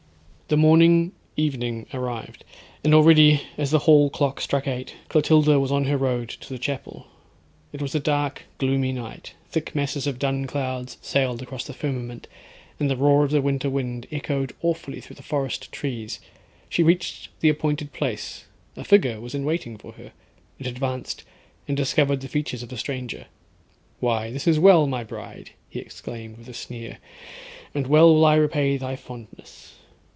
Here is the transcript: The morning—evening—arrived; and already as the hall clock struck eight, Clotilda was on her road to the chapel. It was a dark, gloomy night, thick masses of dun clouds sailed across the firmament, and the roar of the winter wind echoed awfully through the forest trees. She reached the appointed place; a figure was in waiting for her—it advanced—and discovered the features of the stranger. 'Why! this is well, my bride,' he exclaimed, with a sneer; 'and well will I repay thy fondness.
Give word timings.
The 0.51 0.57
morning—evening—arrived; 0.57 2.43
and 2.83 2.93
already 2.93 3.39
as 3.57 3.71
the 3.71 3.79
hall 3.79 4.09
clock 4.09 4.41
struck 4.41 4.67
eight, 4.67 4.93
Clotilda 5.07 5.57
was 5.61 5.71
on 5.71 5.85
her 5.85 5.95
road 5.95 6.27
to 6.27 6.49
the 6.49 6.59
chapel. 6.59 7.07
It 7.71 7.81
was 7.81 7.95
a 7.95 8.01
dark, 8.01 8.41
gloomy 8.57 8.91
night, 8.91 9.33
thick 9.49 9.73
masses 9.73 10.07
of 10.07 10.19
dun 10.19 10.47
clouds 10.47 10.97
sailed 11.01 11.41
across 11.41 11.63
the 11.63 11.71
firmament, 11.73 12.27
and 12.81 12.89
the 12.91 12.97
roar 12.97 13.23
of 13.23 13.31
the 13.31 13.41
winter 13.41 13.69
wind 13.69 14.07
echoed 14.11 14.53
awfully 14.61 14.99
through 14.99 15.15
the 15.15 15.23
forest 15.23 15.71
trees. 15.71 16.19
She 16.67 16.83
reached 16.83 17.29
the 17.39 17.47
appointed 17.47 17.93
place; 17.93 18.43
a 18.75 18.83
figure 18.83 19.21
was 19.21 19.33
in 19.33 19.45
waiting 19.45 19.77
for 19.77 19.93
her—it 19.93 20.67
advanced—and 20.67 21.77
discovered 21.77 22.19
the 22.19 22.27
features 22.27 22.61
of 22.61 22.67
the 22.67 22.75
stranger. 22.77 23.27
'Why! 24.01 24.31
this 24.31 24.47
is 24.47 24.59
well, 24.59 24.85
my 24.85 25.05
bride,' 25.05 25.51
he 25.69 25.79
exclaimed, 25.79 26.37
with 26.37 26.49
a 26.49 26.53
sneer; 26.53 26.97
'and 27.73 27.87
well 27.87 28.13
will 28.13 28.25
I 28.25 28.35
repay 28.35 28.75
thy 28.75 28.97
fondness. 28.97 29.75